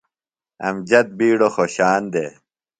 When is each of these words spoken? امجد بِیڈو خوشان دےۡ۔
امجد 0.67 1.07
بِیڈو 1.17 1.49
خوشان 1.55 2.01
دےۡ۔ 2.13 2.31